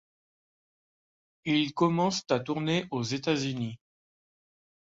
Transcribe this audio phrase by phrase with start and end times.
[1.45, 3.77] Ils commencent à tourner aux États-Unis.